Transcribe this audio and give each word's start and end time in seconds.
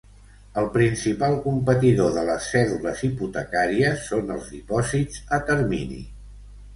El 0.59 0.67
principal 0.75 1.35
competidor 1.41 2.15
de 2.15 2.23
les 2.29 2.47
cèdules 2.53 3.03
hipotecàries 3.09 4.07
són 4.07 4.33
els 4.37 4.49
dipòsits 4.55 5.21
a 5.39 5.39
termini. 5.51 6.01